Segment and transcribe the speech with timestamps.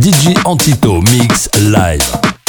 [0.00, 2.39] DJ Antito Mix Live.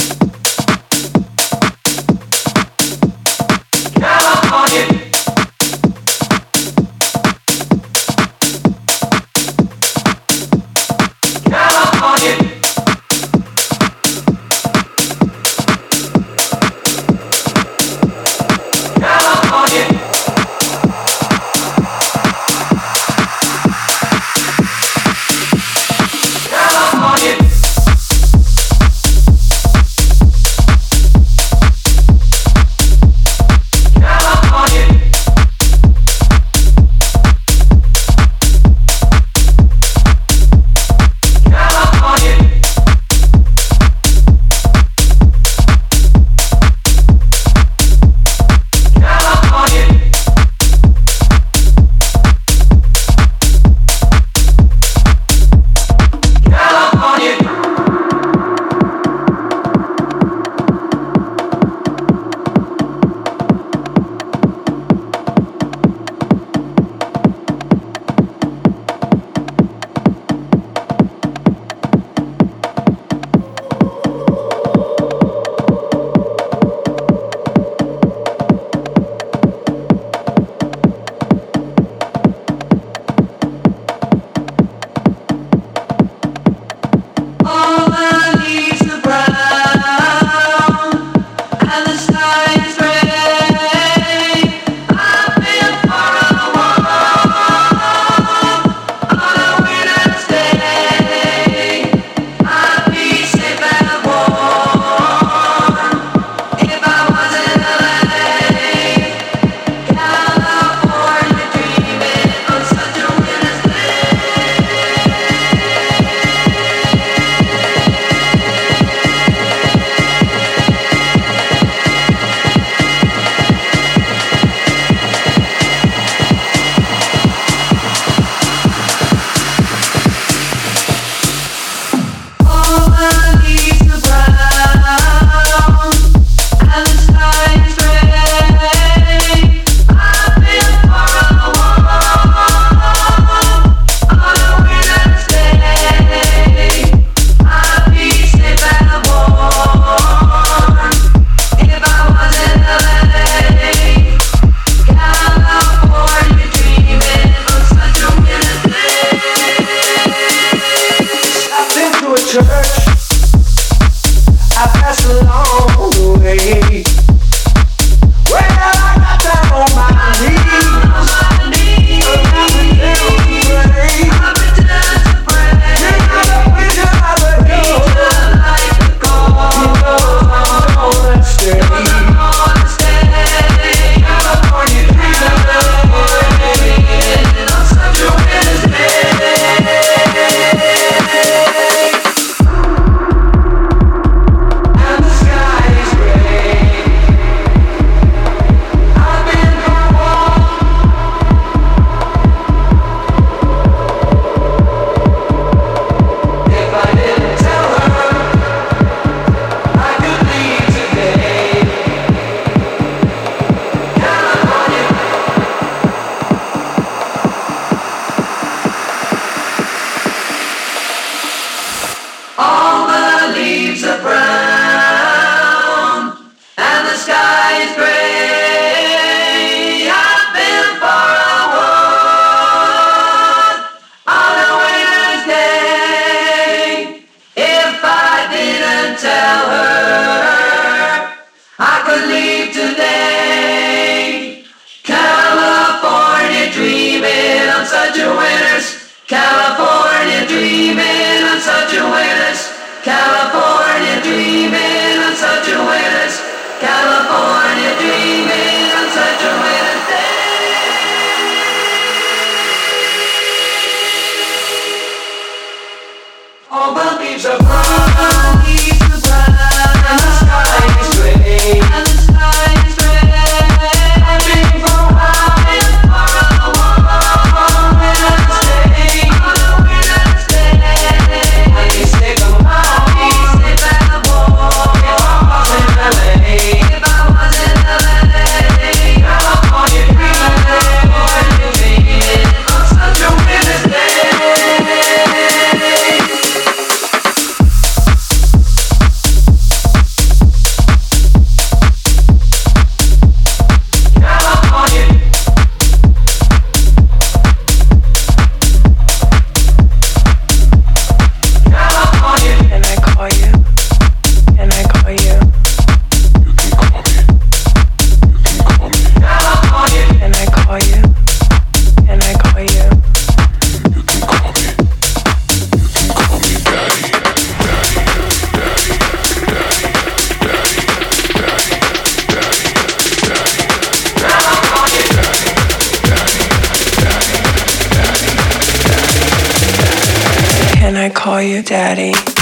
[341.11, 342.20] Call you daddy.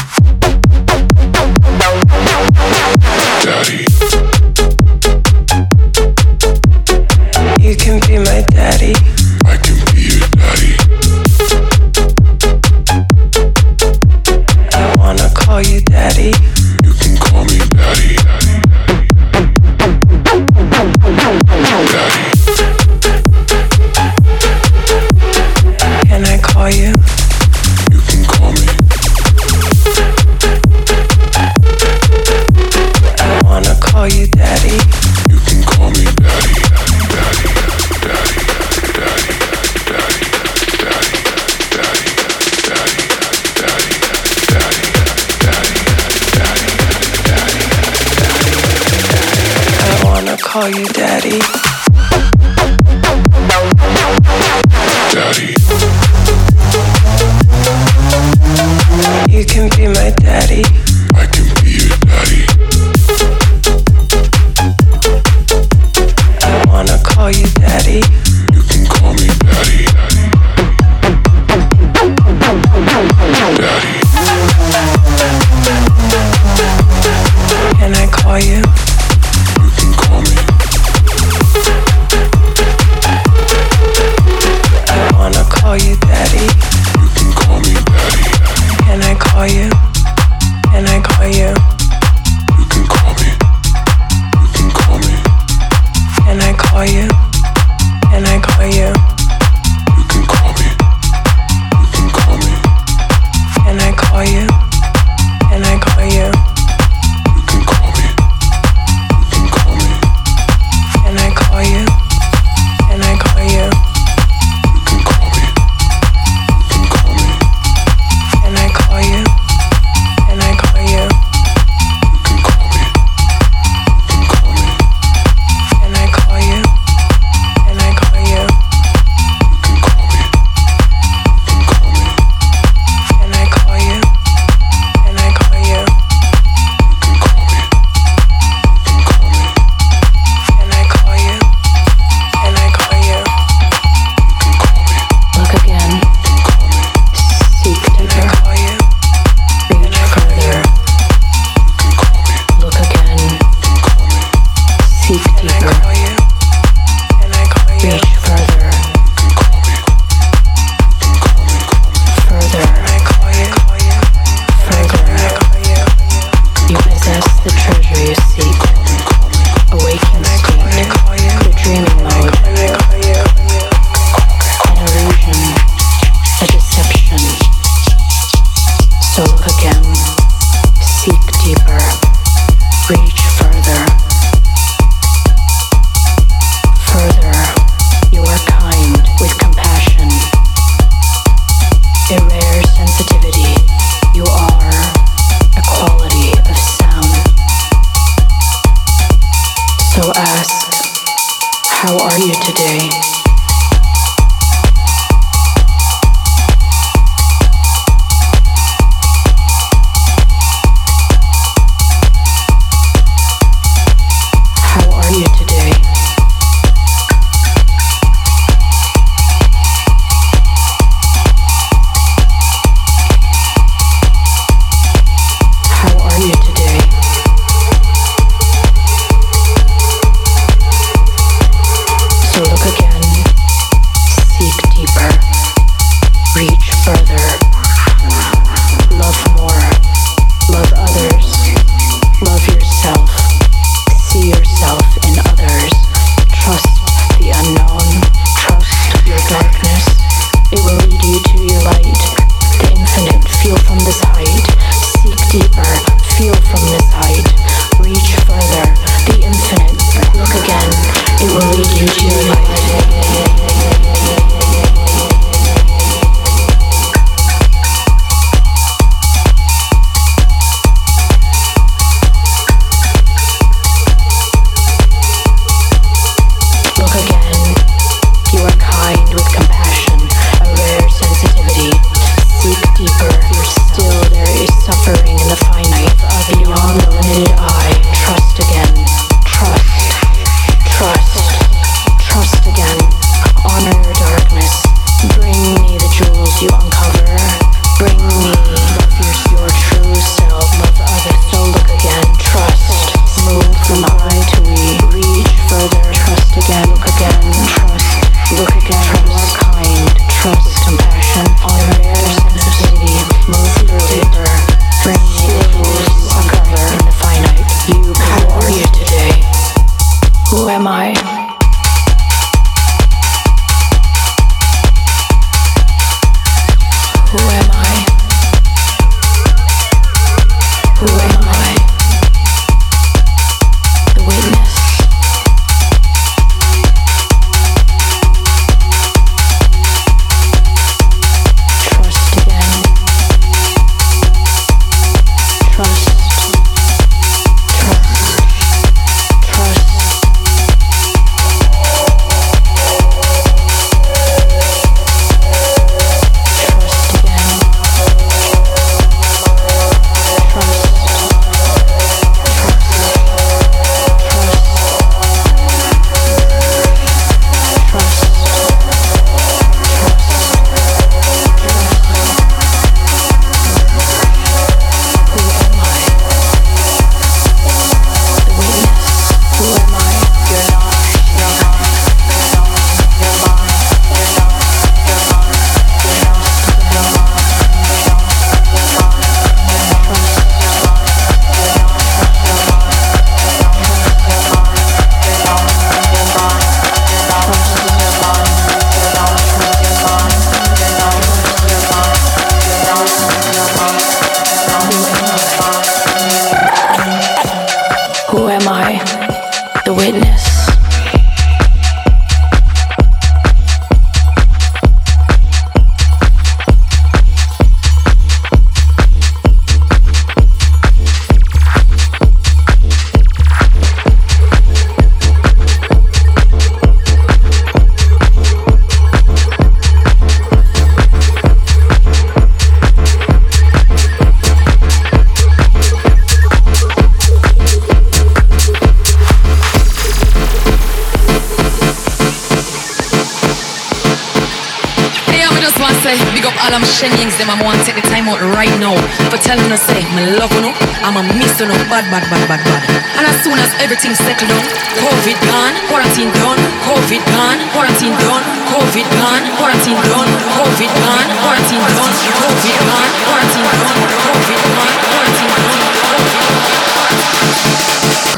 [445.39, 447.85] Just want to say, big up all my Shenyings, them I'm want to take the
[447.87, 448.75] time out right now
[449.07, 450.53] for telling us, say, me love you, know,
[450.83, 452.61] I'm a miss you, know, bad, bad, bad, bad, bad.
[452.99, 454.43] And as soon as everything settled down,
[454.83, 461.63] COVID gone, quarantine done, COVID gone, quarantine done, COVID gone, quarantine done, COVID gone, quarantine
[461.63, 465.69] done, COVID gone, quarantine done, COVID gone, quarantine done.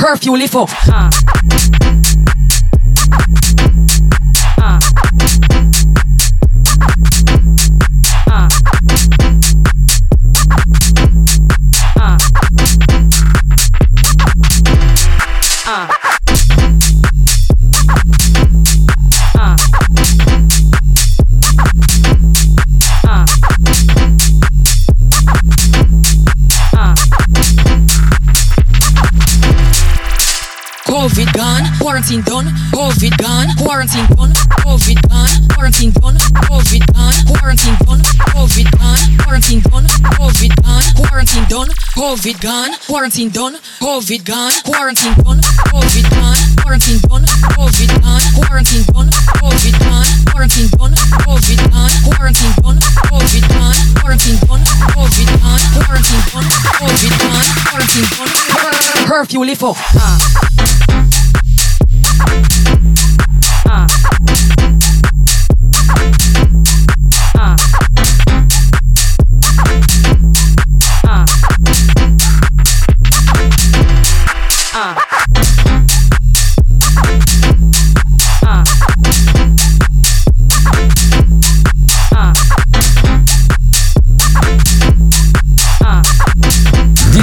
[0.01, 0.70] Curfew lift up.
[31.91, 34.31] Quarantine done, COVID gone, quarantine done,
[34.63, 36.15] COVID gone, quarantine done,
[36.48, 38.00] COVID gone, quarantine done,
[38.31, 39.83] COVID gone, quarantine done,
[40.15, 47.00] COVID gone, quarantine done, COVID gone, quarantine done, COVID gone, quarantine done, COVID gone, quarantine
[47.03, 47.27] done,
[47.60, 52.79] COVID gone, quarantine done, COVID gone, quarantine done, COVID gone, quarantine done,
[53.12, 54.63] COVID gone, quarantine done,
[54.95, 56.48] COVID gone, quarantine done,
[56.79, 60.50] COVID gone, quarantine done, curfew lift up.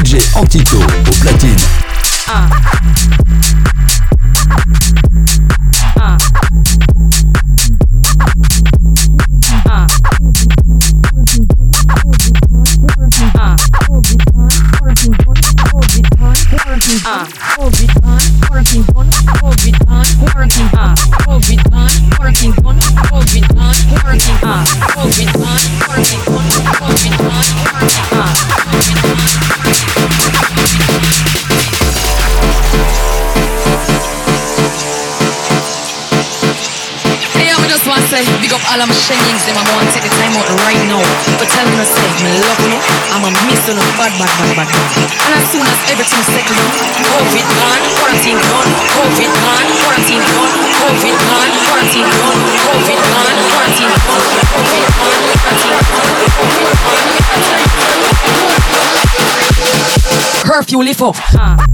[0.05, 1.57] DJ Antito au platine.
[2.29, 2.45] Hey,
[38.25, 40.49] say, big up all of my Shenyings, them I want to take the time out
[40.67, 41.03] right now
[41.39, 42.75] for telling us, say, me love you,
[43.15, 45.07] I'm a miss you, bad, bad, bad, bad, bad.
[45.07, 50.51] And as soon as everything settled down, COVID gone, quarantine done, COVID gone, quarantine done,
[50.83, 56.19] COVID gone, quarantine done, COVID gone, quarantine done, COVID gone, quarantine done.
[60.43, 61.68] Curfew lift up.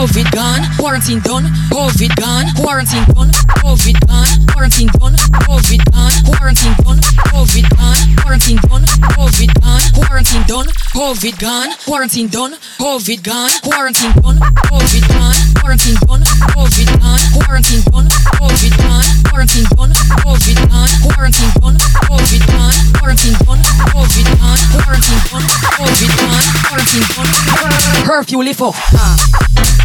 [0.00, 3.28] COVID gone, quarantine done, COVID gone, quarantine done,
[3.60, 5.12] COVID gone, quarantine done,
[5.44, 6.96] COVID gone, quarantine done,
[7.28, 10.64] COVID gone, quarantine done, COVID gone, quarantine done,
[10.96, 17.84] COVID gone, quarantine done, COVID gone, quarantine done, COVID gone, quarantine done, COVID gone, quarantine
[17.84, 23.60] done, COVID gone, quarantine done, COVID gone, quarantine done, COVID gone, quarantine done,
[23.92, 25.44] COVID gone, quarantine done,
[25.76, 29.79] COVID gone, quarantine done, curfew lift up.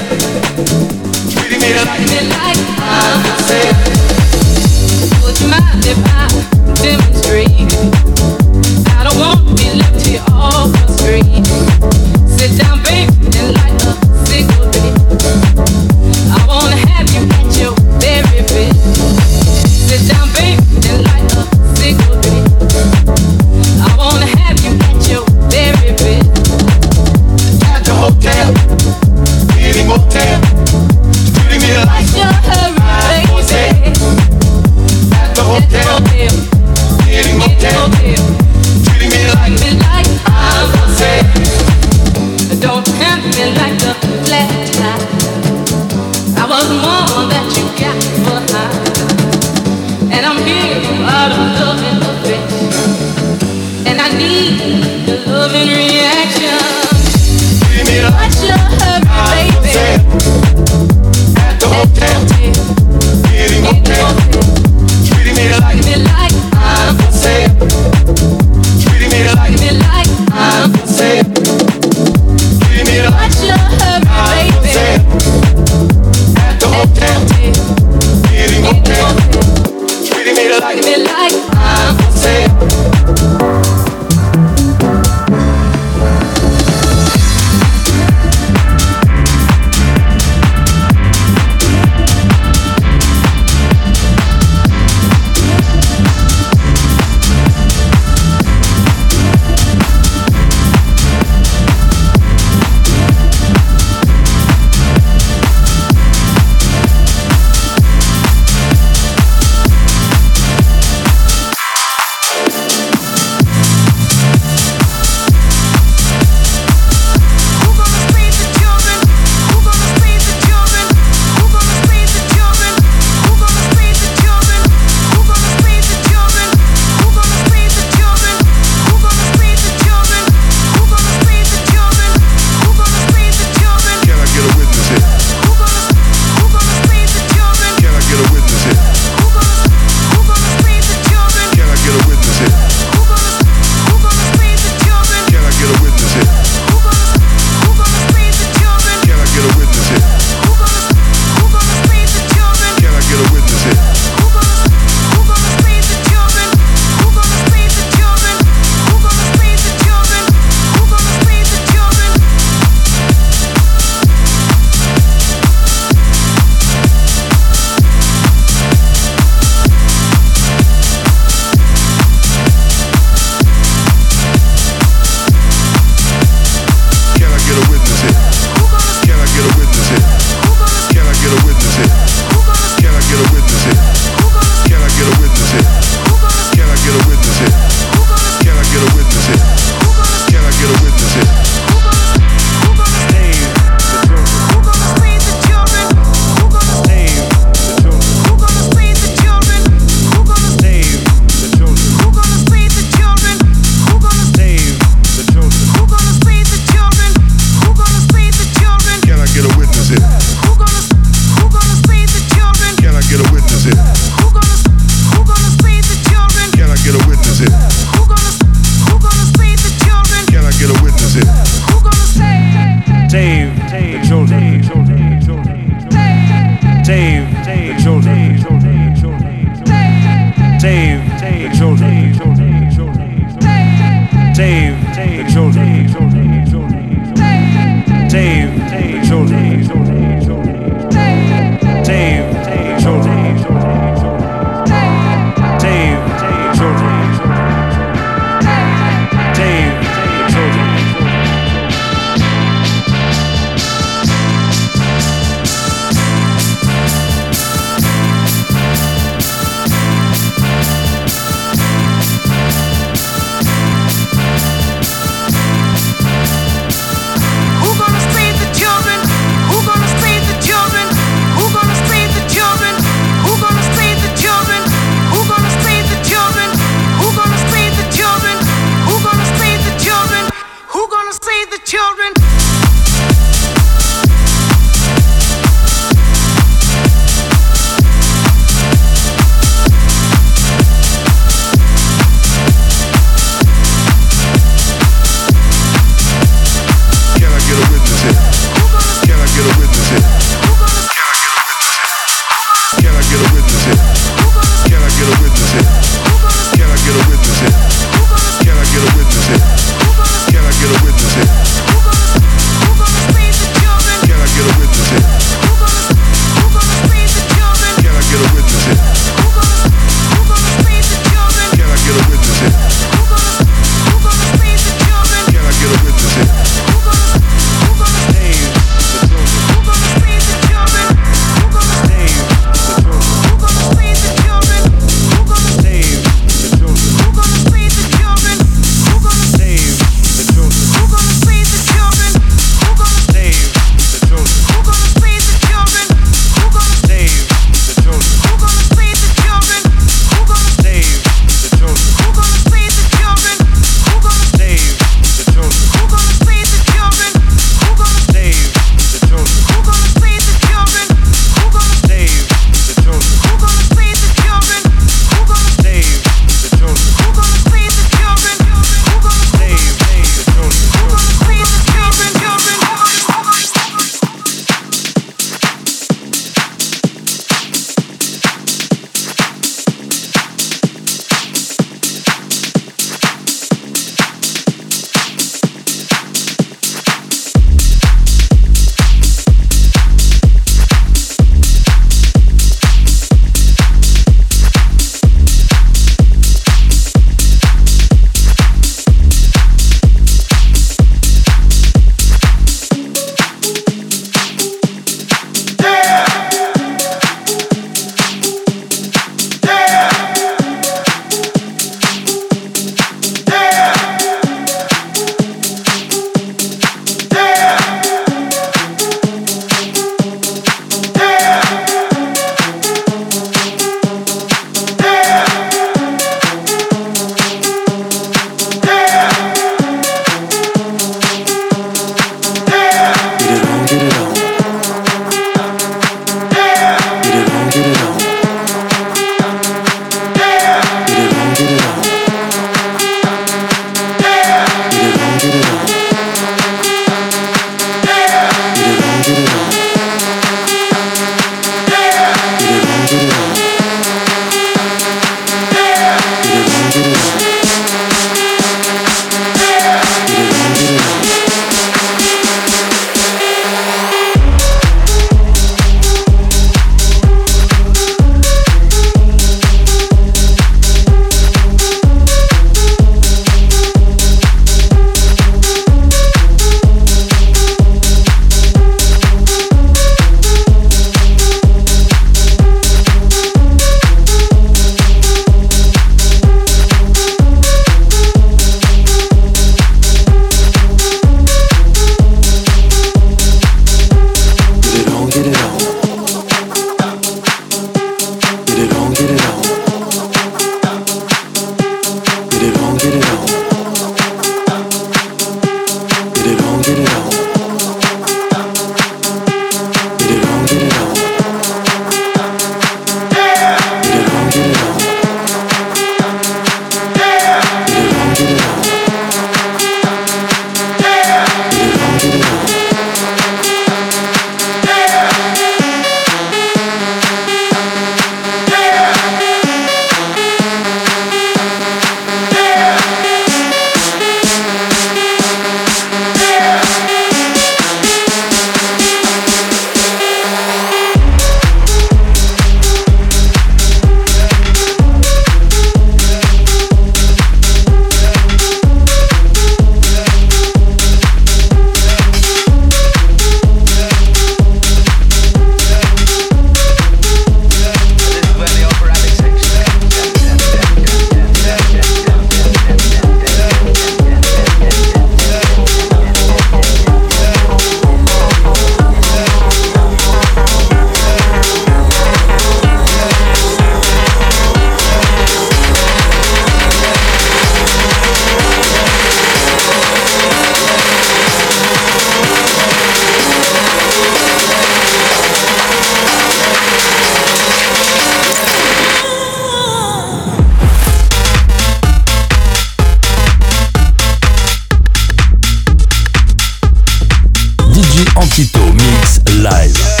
[598.15, 600.00] Antito Mix Live.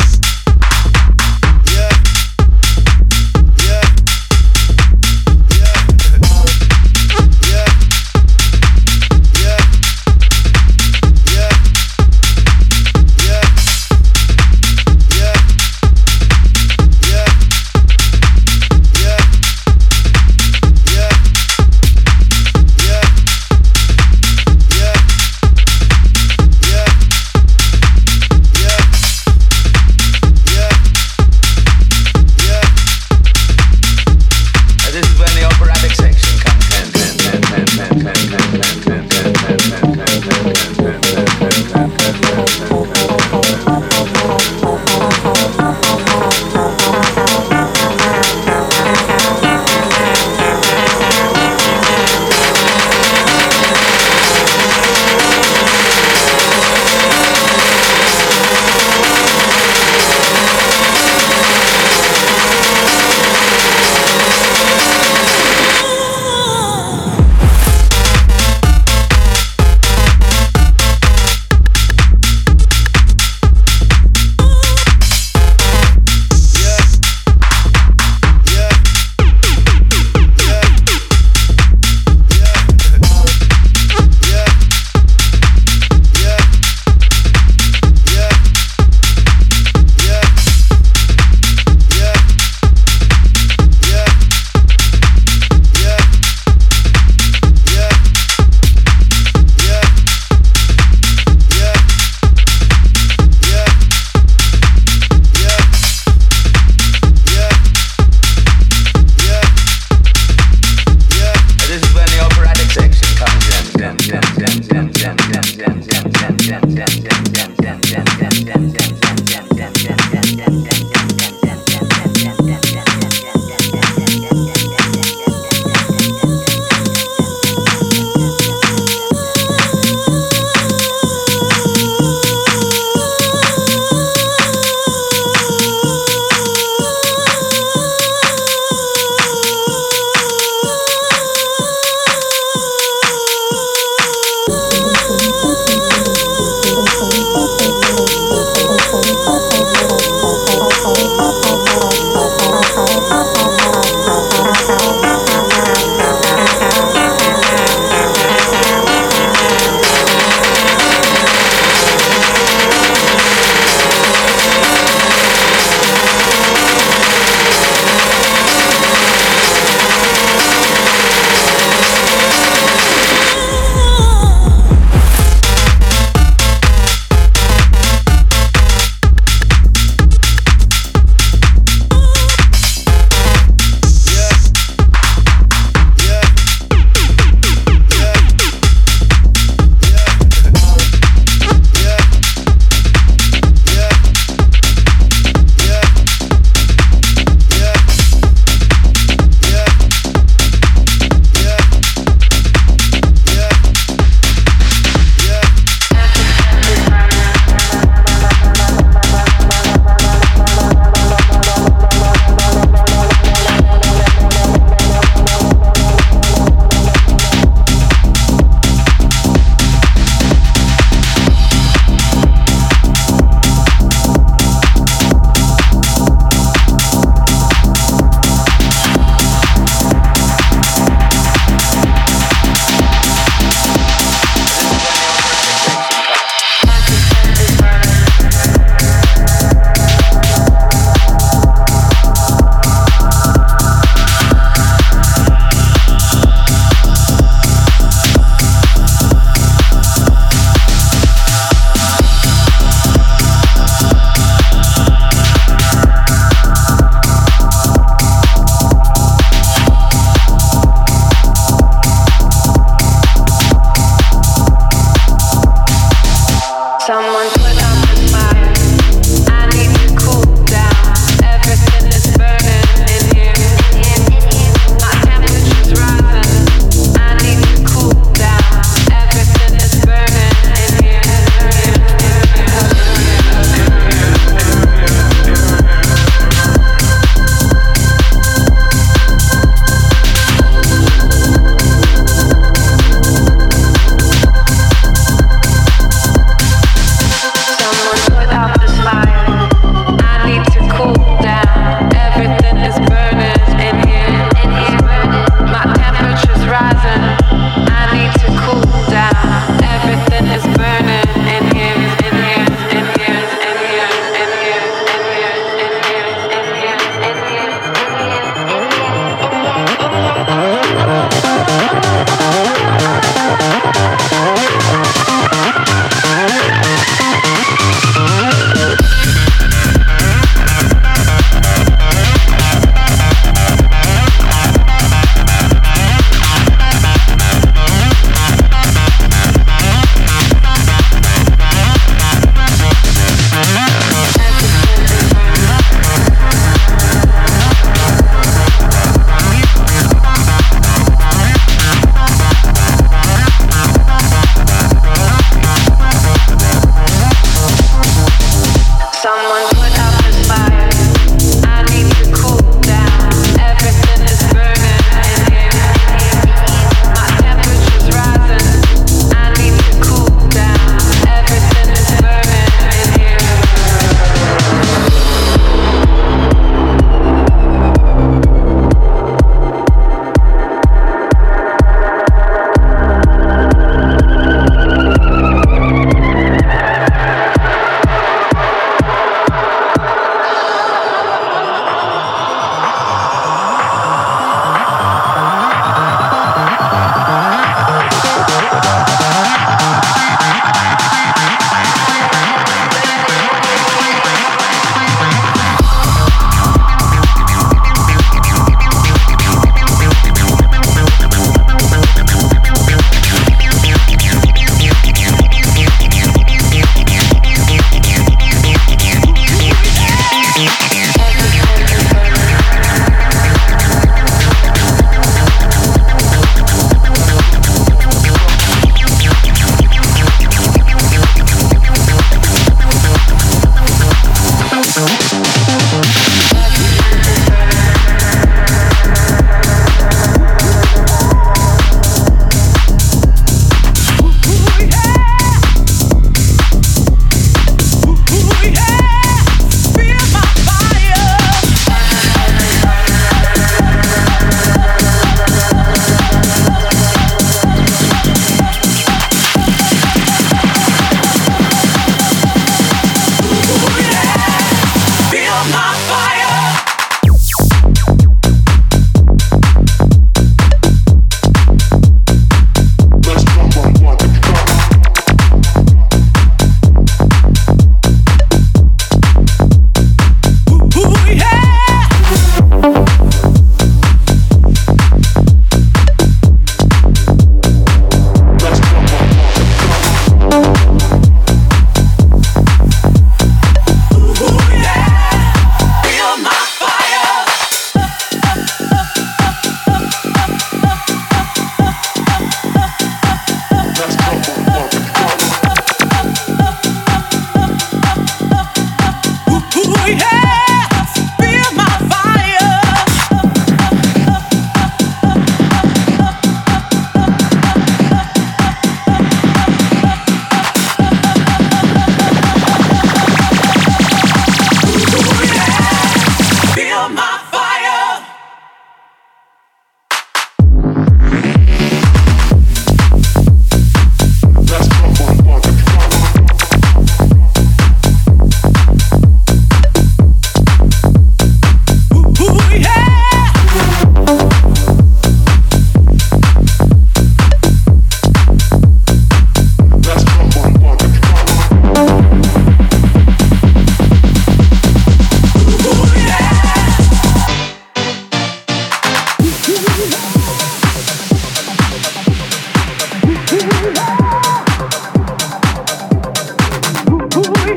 [563.33, 563.37] Ooh,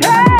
[0.00, 0.33] yeah.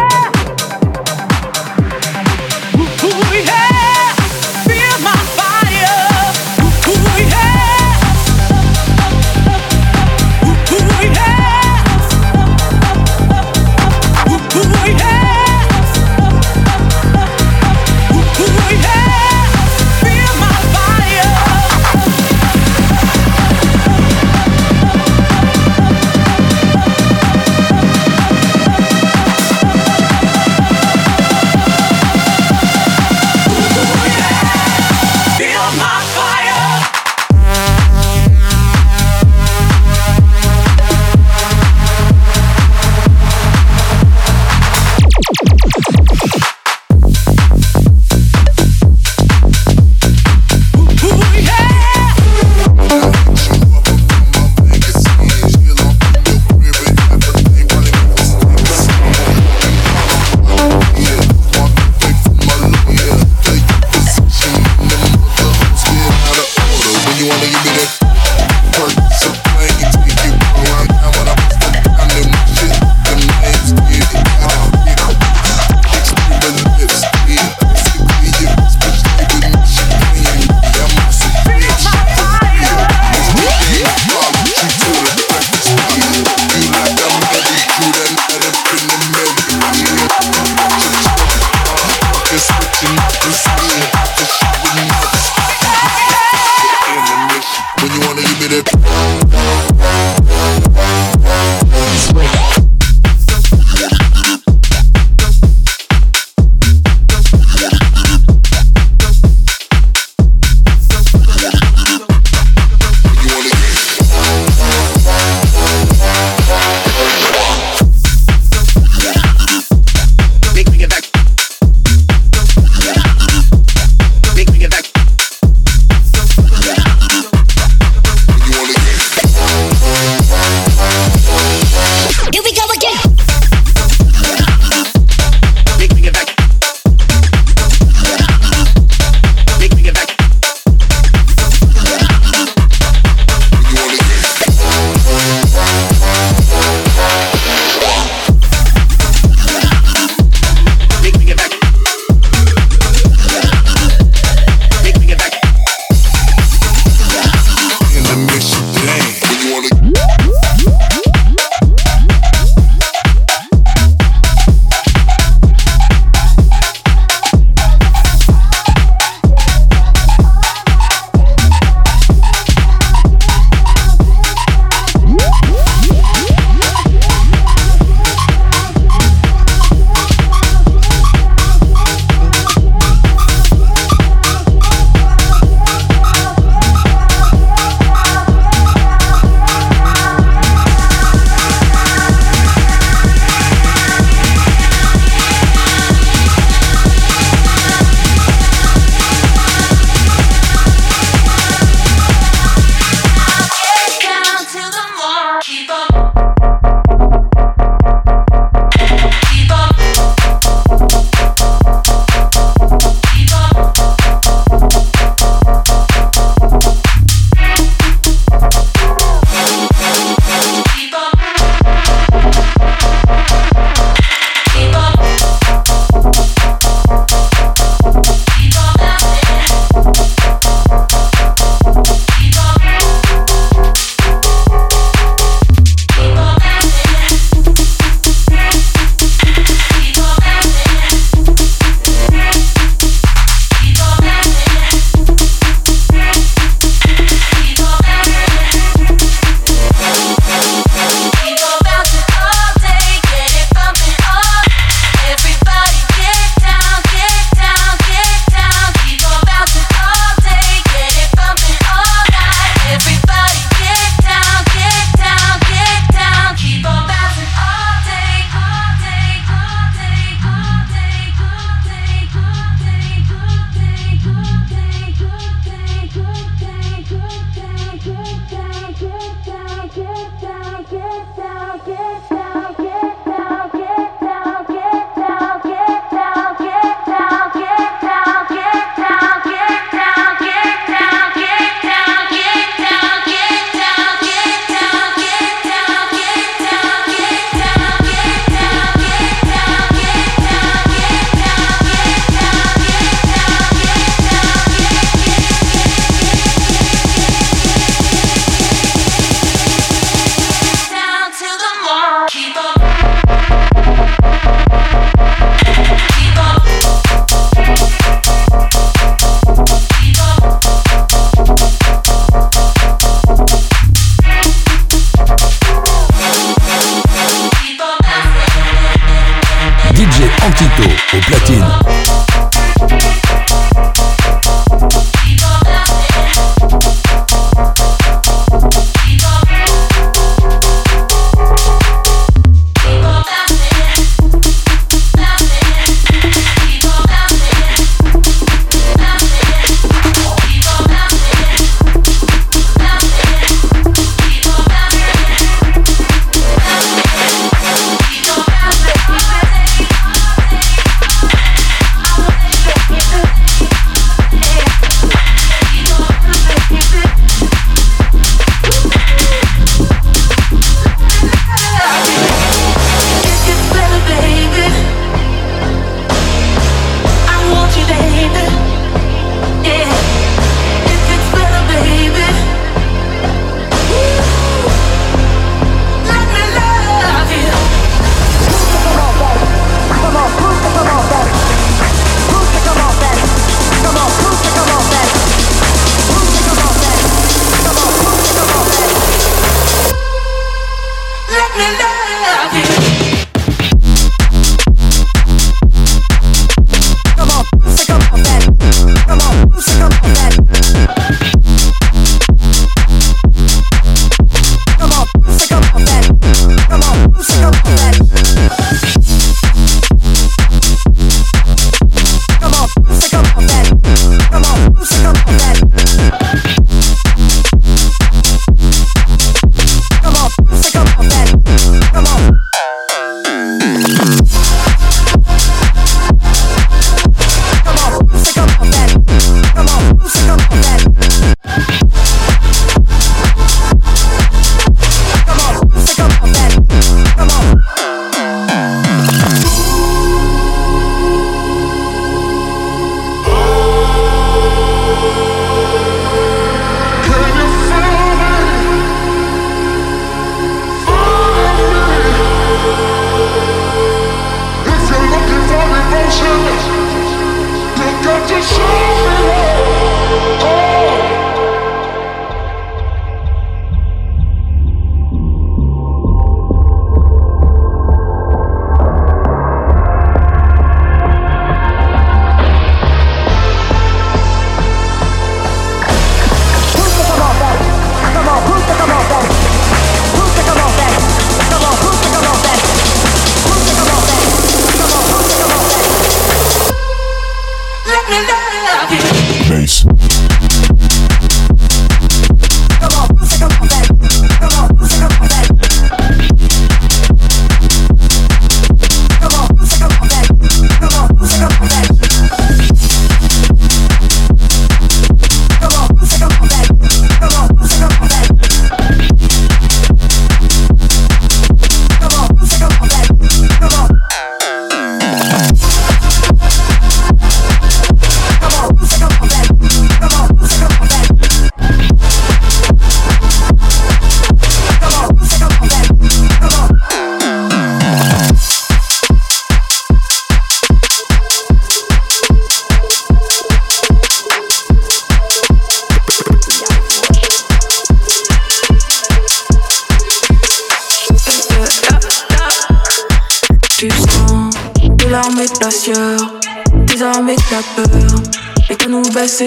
[330.03, 332.94] Antito au platine.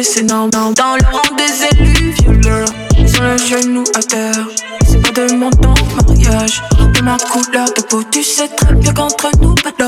[0.03, 0.73] C'est normal.
[0.75, 4.47] Dans le rang des élus violeurs, ils ont le genou à terre.
[4.85, 6.61] C'est pas de mon temps, mariage,
[6.93, 8.03] de ma couleur de peau.
[8.11, 9.87] Tu sais très bien qu'entre nous, pas de.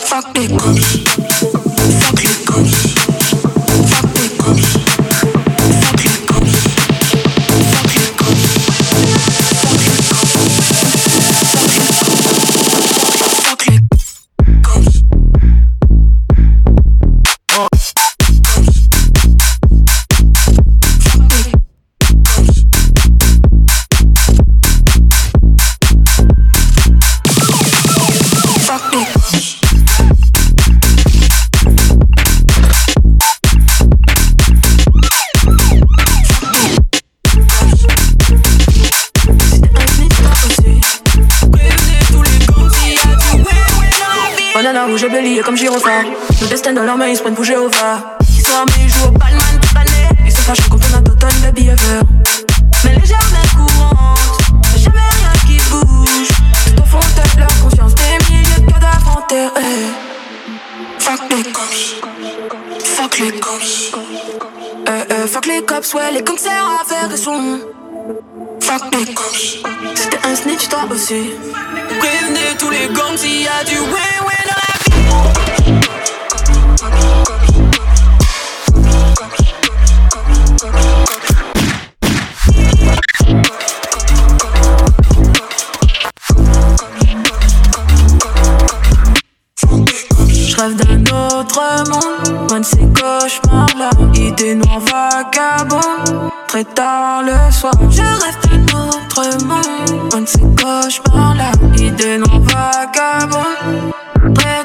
[0.00, 0.80] Fuck les cops,
[2.00, 3.03] fuck les cops.
[44.86, 46.04] Mozart, rouge et comme gyrophare.
[46.40, 48.18] Nos destins dans leurs mains, ils se prennent pour Jéhovah.
[48.28, 50.08] Ils sont armés, ils jouent au Palman toute l'année.
[50.24, 51.74] Ils se fâchent quand on a d'automne de billets.
[52.84, 54.38] Mais les jardins courantes,
[54.76, 56.28] jamais rien qui bouge.
[56.66, 59.50] Tout au fond de leur conscience, des milliers de cadavres en terre.
[59.56, 59.86] Hey.
[60.98, 61.96] Fuck les cops,
[62.78, 63.92] fuck les cops.
[64.88, 67.60] Euh, euh, fuck les cops, ouais, les concerts à faire, ils sont.
[68.60, 69.58] Fuck les cops.
[69.94, 71.30] Si t'es un snitch, toi aussi.
[71.98, 74.43] Prévenez tous les gangs s'il y a du ouais ouais
[90.54, 91.60] je rêve d'un autre
[91.90, 96.30] monde, on ne sait qu'au chemin là, il dénonce vagabond.
[96.46, 101.50] Très tard le soir, je rêve d'un autre monde, on ne sait qu'au chemin là,
[101.76, 103.93] il dénonce vagabond.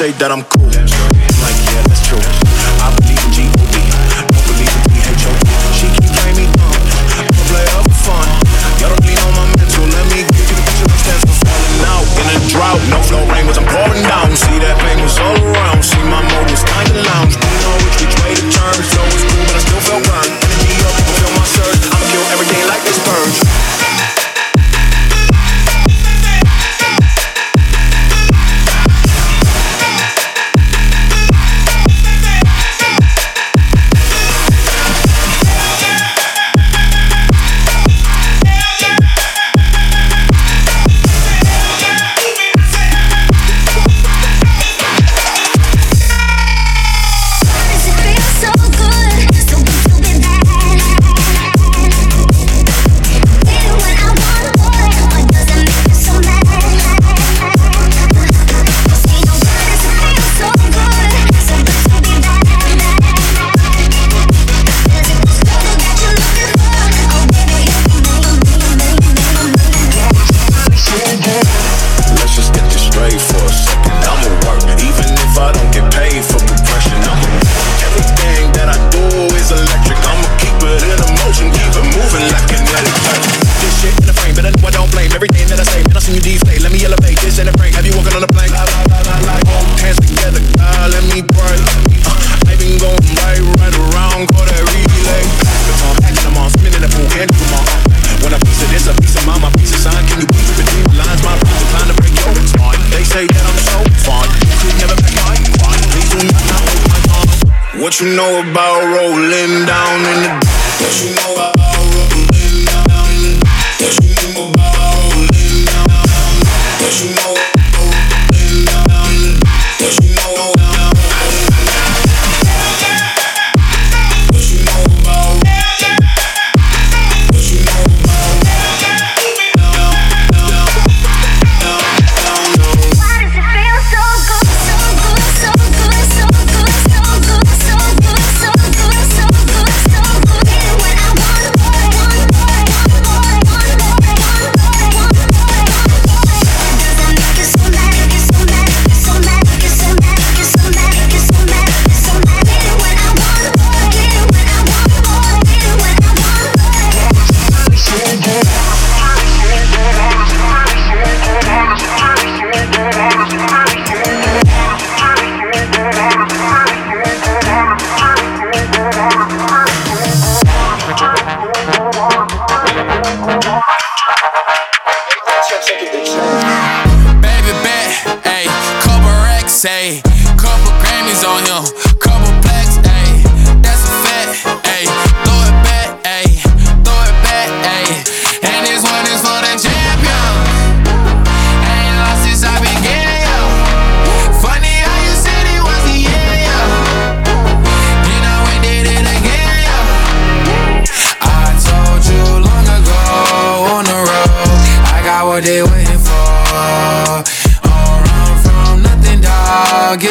[0.00, 0.59] say that I'm cool.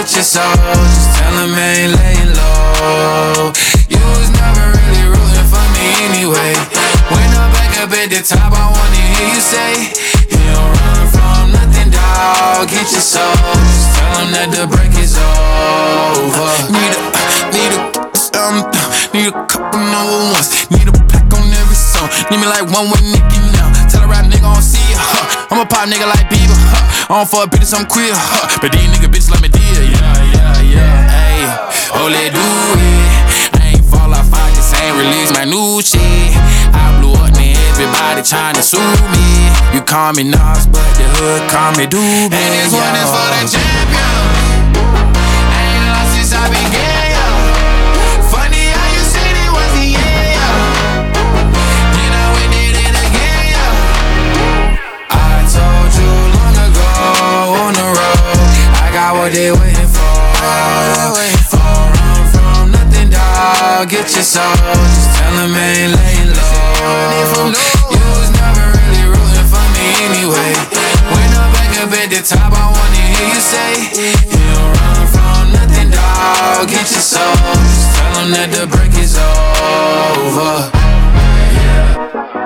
[0.09, 0.57] Get your soul.
[0.57, 3.53] Just tell him ain't laying low.
[3.93, 6.57] You was never really rooting for me anyway.
[7.13, 9.93] When I'm back up at the top, I wanna hear you say,
[10.33, 12.65] You don't run from nothing, dog.
[12.73, 13.37] Get your soul.
[13.37, 16.57] Just tell him that the break is over.
[16.73, 17.01] Need a,
[17.53, 17.81] need a,
[18.41, 18.65] um,
[19.13, 20.49] need a couple number ones.
[20.73, 22.09] Need a pack on every song.
[22.33, 23.69] Need me like one with Nicki now.
[23.85, 24.97] Tell a rap nigga I don't see ya.
[24.97, 25.53] Huh.
[25.53, 26.57] I'm a pop nigga like Bieber.
[26.73, 27.13] Huh.
[27.13, 28.09] I don't fuck bitches, I'm queer.
[28.17, 28.57] Huh.
[28.57, 29.58] But these nigga bitches like me
[32.09, 33.05] let do it.
[33.53, 36.33] I ain't fall off, I just ain't release my new shit.
[36.73, 37.55] I blew up, man.
[37.77, 38.81] Everybody tryna sue
[39.13, 39.49] me.
[39.73, 42.33] You call me Nas, but the hood call me Doobie.
[42.33, 44.17] And this one is for the champion.
[45.53, 47.13] I ain't lost since I began.
[48.33, 51.13] Funny how you said it was the end.
[51.93, 53.53] Then I went it again.
[55.13, 56.89] I told you long ago
[57.63, 58.49] on the road,
[58.81, 60.78] I got what they waiting for.
[63.79, 63.89] Dog.
[63.89, 64.43] Get your soul.
[64.55, 67.51] Just tell them ain't laying low.
[67.91, 70.51] You was never really rooting for me anyway.
[71.11, 75.07] When I'm back up at the top, I wanna hear you say, You don't run
[75.07, 76.67] from nothing, dog.
[76.67, 77.35] Get your soul.
[77.35, 80.71] Just tell them that the break is over.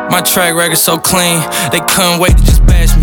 [0.10, 3.03] My track record so clean, they couldn't wait to just bash me.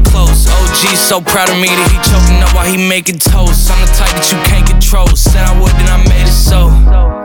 [0.11, 0.45] close.
[0.47, 3.71] OG so proud of me that he choking up while he making toast.
[3.71, 5.07] I'm the type that you can't control.
[5.15, 6.67] Said I would, then I made it so.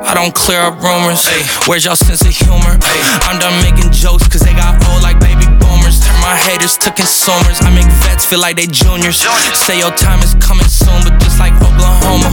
[0.07, 1.27] I don't clear up rumors.
[1.67, 2.79] Where's y'all sense of humor?
[3.27, 5.99] I'm done making jokes, cause they got old like baby boomers.
[5.99, 7.59] Turn my haters to consumers.
[7.67, 9.27] I make vets feel like they juniors.
[9.59, 12.31] Say your time is coming soon, but just like Oklahoma,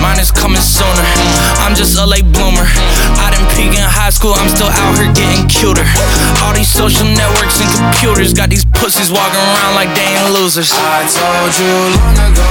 [0.00, 1.04] mine is coming sooner.
[1.60, 2.64] I'm just a late bloomer.
[3.20, 5.84] I didn't peak in high school, I'm still out here getting cuter.
[6.40, 10.72] All these social networks and computers got these pussies walking around like ain't losers.
[10.72, 12.50] I told you long ago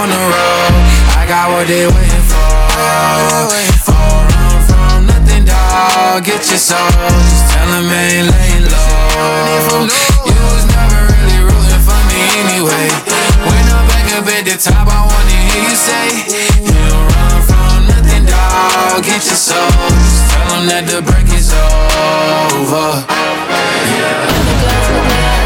[0.00, 0.72] on the road,
[1.18, 2.40] I got what they waiting for.
[2.74, 6.24] Don't run from nothing, dog.
[6.24, 6.78] Get your soul.
[6.78, 9.88] Just tell them ain't laying low.
[10.24, 12.88] You was never really rooting for me anyway.
[13.44, 16.06] When I'm back up at the top, I wanna hear you say,
[16.64, 19.02] You don't run from nothing, dog.
[19.04, 19.68] Get your soul.
[19.68, 23.04] Just tell them that the break is over.
[24.24, 25.43] In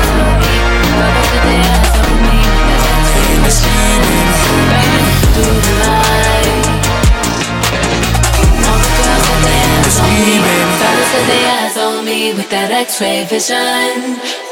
[12.38, 13.56] with X-ray vision,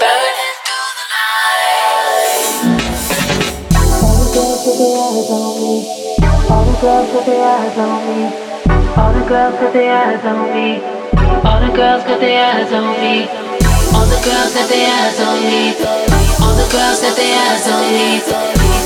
[0.00, 1.56] burning through the night.
[4.06, 5.72] All the girls got their eyes on me.
[6.50, 8.30] All the girls got their eyes on me.
[8.96, 10.80] All the girls got their eyes on me.
[11.44, 13.28] All the girls got their eyes on me.
[13.94, 16.25] All the girls got their eyes on me.
[16.40, 18.20] All the girls that they ass on me.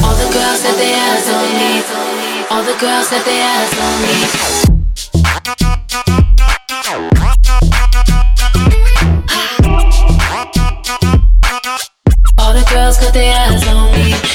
[0.05, 1.82] All the girls that they ass on me.
[2.51, 4.61] All the girls that they ass on me.
[12.38, 14.30] All the girls got their eyes on me.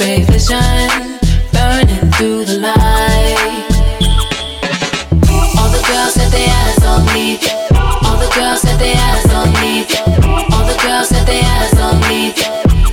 [0.00, 1.18] Vision,
[1.52, 3.66] burning through the light.
[5.58, 7.36] All the girls got their eyes on me.
[8.08, 9.84] All the girls got their eyes on me.
[10.52, 12.32] All the girls got their eyes on me.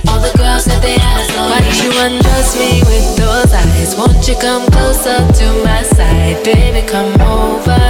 [0.06, 1.52] All the girls got their eyes on me.
[1.52, 3.96] Why don't you undress me with those eyes?
[3.96, 6.86] Won't you come closer to my side, baby?
[6.86, 7.80] Come over.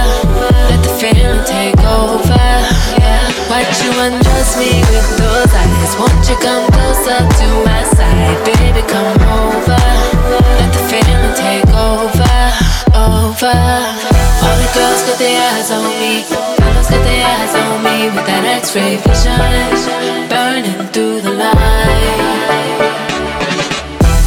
[0.69, 2.39] Let the feeling take over.
[2.97, 3.18] Yeah.
[3.49, 5.91] Why'd you undress me with those eyes?
[5.97, 8.37] Won't you come closer to my side?
[8.45, 9.81] Baby, come over.
[10.61, 12.37] Let the feeling take over,
[12.93, 13.57] over.
[14.45, 16.21] All the girls got their eyes on me.
[16.61, 22.69] Fellas got their eyes on me with that X-ray vision burning through the light.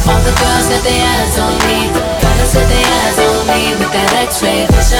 [0.03, 1.79] All the girls got their eyes on me.
[2.19, 4.99] Fellas got their eyes on me with that X-ray vision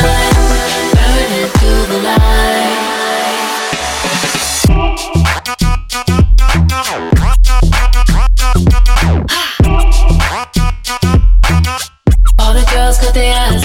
[0.95, 3.02] burning through the light.
[12.99, 13.62] cause they ask